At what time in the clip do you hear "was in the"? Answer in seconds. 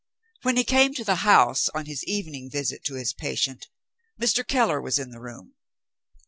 4.81-5.21